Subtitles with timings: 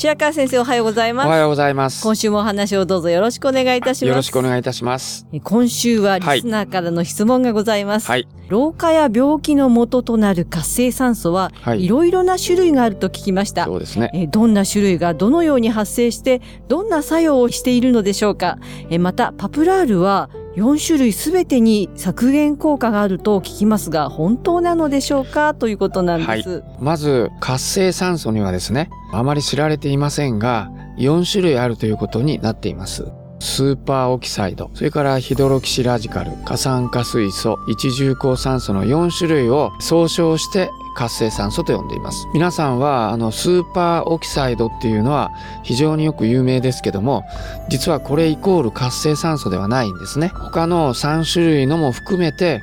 [0.00, 2.02] 白川先生おはようございますおはようございます。
[2.02, 5.26] 今週もお話をどうぞよろしくお願いいたしますよろしくお願いいたします。
[5.44, 8.26] 今週はリスナーからの質問がございます、はい。
[8.48, 14.10] 老化や病気の元となる活性酸素は、はいいろいろな種類があると聞きましたそうですね。
[14.14, 18.56] えーどんな種類がどのように発生してどんな作用をしているのでしょうか
[18.88, 25.54] えーまたパプラールは4種類すべてに削減効果があると聞きますが本当なのでしょうか？
[25.54, 33.06] ということなんです、まず、活性酸素にはですね、あまり知られていませんが、4種類あるということになっています。
[33.38, 40.68] スーパーオキサイド、それからヒドロキシラジカル、過酸化水素、一重鉱酸素の4種類を総称して
[41.00, 42.28] 活性酸素と呼んでいます。
[42.34, 47.24] 皆さんは、あの、スーパーオキサイドっていうのは非常によく有名ですけども、
[47.70, 50.28] 実はこれイコール活性酸素ではないんですね。
[50.28, 52.60] 他の3種類のも含めて、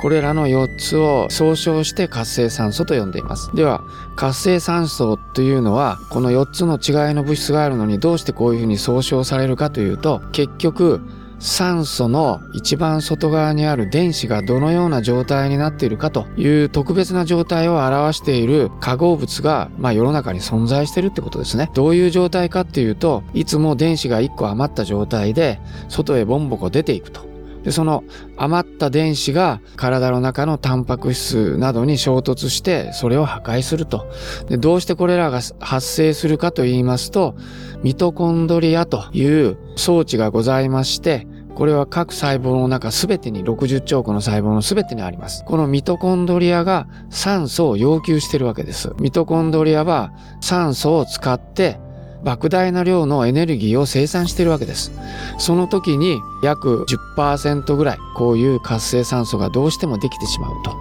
[0.00, 3.50] これらの4つを総称して活性酸素と呼んでいます。
[3.56, 3.82] では、
[4.14, 11.00] 活性酸素というのは、この4つの違いの物質があるのにどうしてこういうふうに総称されるかというと、結局、
[11.40, 21.70] 酸素の一番外側にある電子がどのような状態になっているかという特別な状態を表している化合物が、まあ、世の中に存在しているってことですね。
[21.74, 27.30] どういう状態かっていうと、いつも電子が1個余った状態で、外へボンボコ出ていくと。
[27.62, 28.04] で、その
[28.36, 34.06] 余った電子が体の中のタンパク質などに衝突して、それを破壊すると。
[34.48, 37.34] で、どうしてこれらが発生するかと言いますと、
[37.82, 45.44] ミトコンドリアという装置がございまして、これは各細胞の中すべてに60兆個の細胞のすべてにあります。
[45.44, 48.92] このミトコンドリアが酸素を要求しているわけです。
[48.98, 51.78] ミトコンドリアは酸素を使って
[52.22, 54.92] 莫大な量のエネルギーを生産してるわけです。
[55.38, 56.84] その時に約
[57.16, 60.76] 10%ぐらいこういう活性酸素がどうしてもできてしまうと。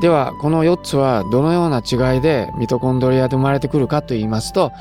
[0.00, 4.72] ではこの4つはどのような違いでミトコンドリアで生まれてくるかと言いますと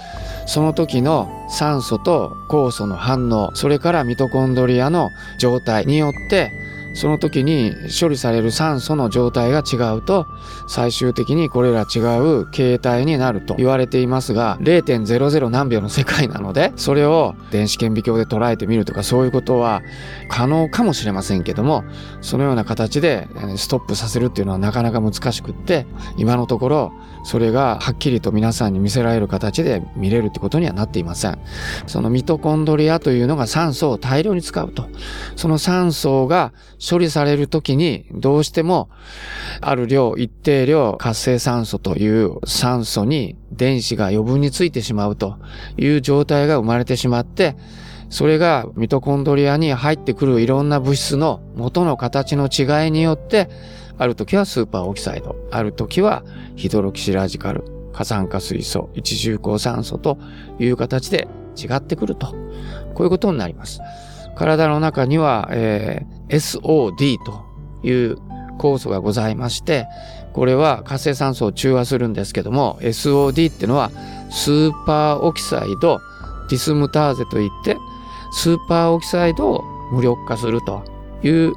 [0.48, 6.52] その時の酸素と酵素の反応それからミトコンドリアの状態によって
[6.94, 10.28] その時に処理される酸素の状態が違うと
[10.68, 19.82] 最終的にこれら違う形態になると言われていますが0.00何秒の世界なのでそれを電子顕微鏡で捉えてみるとかそういうことは
[20.30, 21.84] 可能かもしれませんけども
[22.22, 23.28] そのような形で
[23.58, 25.86] ストップさせるっていうのはなかなか難しくって
[26.18, 26.92] 今のところ
[27.24, 31.40] それがはっきりと皆さんに見せられる形で見れるってことにはなっていません。
[31.88, 34.88] そのミトコンドリアというのが酸素を大量に使うと。
[35.36, 38.90] その酸素が処理されるときにどうしても
[39.62, 45.38] ある量、一定量活性酸素という酸素に電子が余分についてしまうと
[45.78, 47.56] いう状態が生まれてしまって、
[48.10, 53.50] それがミトコンドリアに入ってくるいろんな物質の元の形の違いによって、
[53.98, 56.24] ある時はスーパーオキサイド、ある時は
[56.56, 57.64] ヒドロキシラジカル、
[57.94, 60.18] 過酸化水素、一重鉱酸素と
[60.60, 62.28] いう形で違ってくると。
[62.96, 63.82] こういうことになります。
[64.36, 67.46] 体の中には、えー SOD と
[67.84, 68.18] いう
[68.58, 69.88] 酵素がございまして、
[70.34, 73.92] これは活性酸素を中和するんですけども、SOD っていうのは
[74.30, 76.00] スーパーオキサイド
[76.50, 77.78] ディスムターゼといって、
[78.32, 80.84] スーパーオキサイドを無力化すると
[81.24, 81.54] いう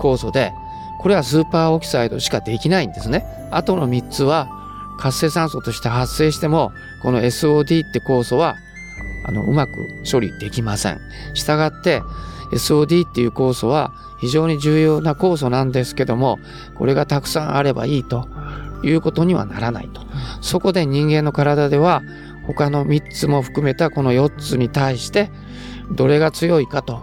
[0.00, 0.52] 酵素で、
[1.00, 3.26] これはスーパーオキサイドしかできないんですね。
[3.50, 4.48] あとの3つは
[4.98, 8.56] 活性酸素として発生しても、この SOD って酵素は
[9.26, 9.72] あのうまく
[10.10, 10.98] 処理できません。
[11.34, 12.02] したがって、
[12.52, 16.38] SOD っていう酵素は非常に重要な酵素なんですけども、
[16.76, 18.28] これがたくさんあればいいと
[18.82, 20.00] いうことにはならないと。
[20.40, 22.02] そこで人間の体では
[22.46, 25.30] 他の3つも含めたこの4つに対して
[25.90, 27.00] どれが強いかと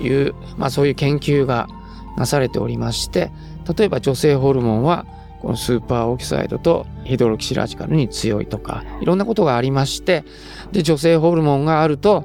[0.00, 1.68] いう、まあそういう研究が
[2.16, 3.30] なされておりまして、
[3.76, 5.06] 例えば女性ホルモンは
[5.46, 10.24] このスーパーオキサイドとヒドロキシラジカルに強いとか、いろんなことがありまして、
[10.72, 12.24] で、女性ホルモンがあると、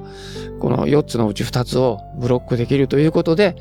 [0.58, 3.54] この4つのうち2つをブロックできるということで、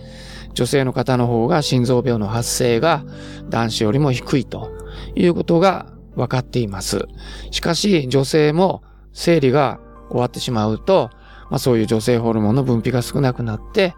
[0.56, 3.06] 女性の方の方が心臓病の発生が
[3.52, 4.72] 男子よりも低いと
[5.14, 5.86] いうことが
[6.16, 7.08] 分かっています。
[7.52, 8.82] しかし、女性も
[9.14, 9.80] 生理が
[10.10, 11.12] 終わってしまうと、
[11.52, 13.94] まあそういう女性ホルモンの分泌が少なくなって、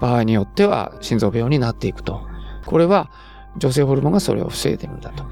[0.00, 2.26] 場合によっては心臓病になっていくと。
[2.66, 3.12] これは
[3.56, 5.24] 女性ホルモンがそれを防いでるんだと。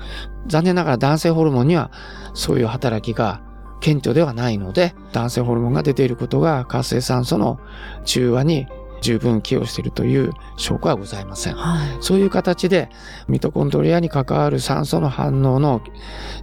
[0.47, 1.91] 残念ながら男性ホルモンには
[2.35, 3.43] そういう働きが
[3.81, 7.59] 顕著ではないので、男性ホルモンが出ていることが活性酸素の
[8.05, 8.67] 中和に
[9.03, 11.55] 十分寄与しているという証拠はございません。
[11.55, 11.97] はい。
[12.01, 12.89] そういう形で
[13.27, 15.83] ミトコンドリアに関わる酸素の反応の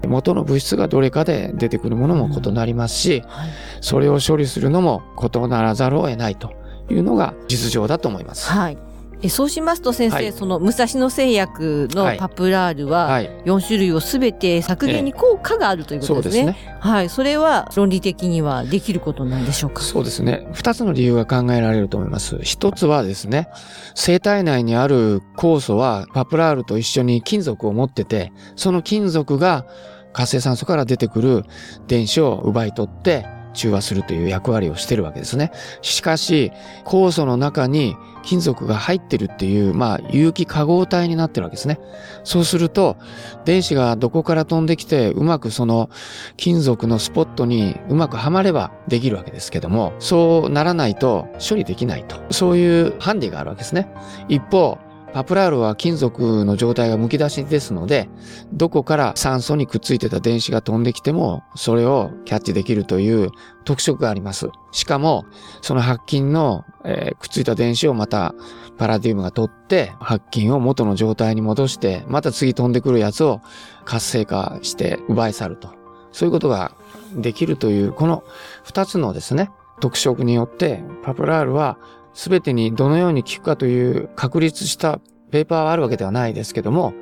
[0.05, 3.49] 元の物質がどれかで出てくるものも異なりますし、はい。
[3.79, 6.51] それを処理するのも異ならざるを得ないと
[6.89, 8.51] いうのが実情だと思います。
[8.51, 8.88] はい。
[9.21, 13.29] えそうしますと先生、はいその武蔵野製薬のはいパプラールははい。
[13.45, 16.21] 4種類をすべて削減に効果があるということでね。
[16.23, 16.77] そうですすね。
[16.79, 17.09] はい。
[17.09, 19.81] それは論理的にはできることなんでしょうか？
[19.81, 20.47] そうですね。
[20.53, 22.39] 二つの理由が考えられると思います。
[22.43, 23.49] 一つはですね、
[23.95, 29.65] 生体内にある酵素はパプラールと一緒に金属を持ってて、その金属が
[30.13, 31.43] 活性酸素から出てくる
[31.87, 33.25] 電子を奪い取って
[33.59, 35.51] 中和するという役割をしてるわけですね。
[35.81, 36.53] しかし、
[36.85, 41.79] 酵素の中に金属が入ってるっていう、まあ、有機化合体になってるわけですね。
[42.23, 42.95] そうすると、
[43.43, 45.89] 電子がどこから飛んできて、うまくその
[46.37, 52.15] 金属のスポットにうまくはまればできるわけですけども、そうならないと処理できないと。
[52.31, 53.89] そういうハンディがあるわけですね。
[54.29, 54.77] 一方、
[55.13, 58.09] パプラールは金属の状態がむき出しですので、
[58.53, 63.31] どこから酸素にくっついてた電子が飛んできても、それをキャッチできるという
[63.65, 64.49] 特色があります。
[64.71, 65.25] しかも、
[65.61, 68.33] その白金の、えーくっついた電子をまた
[68.77, 73.41] パラディウムが取って、白金を元の状態に戻して、また次飛んでくるやつを
[73.85, 75.69] 活性化して奪い去ると。
[76.11, 76.73] そういうことが
[77.15, 78.23] できるという、この
[78.63, 81.77] 二つのですね、特色によって、パプラールは
[82.13, 84.99] 全てにどのように効くかという確立した
[85.31, 86.93] ペーパーはあるわけではないですけども、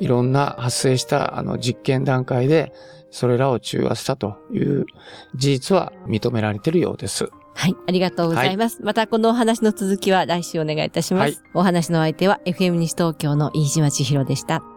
[0.00, 2.72] いろんな発生したあの実験段階で、
[3.10, 4.86] それらを中和したという
[5.36, 7.28] 事実は認められているようです。
[7.54, 7.76] はい。
[7.86, 8.82] ありがとうございます。
[8.82, 11.22] またこのお話の続きは来週お願いいたします。
[11.22, 14.73] はいお話の相手は FM 西東京の飯島千尋でした。